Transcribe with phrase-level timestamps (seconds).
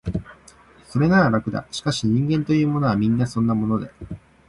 [0.87, 3.91] それなら、楽だ、しかし、人間というものは、皆そんなもので、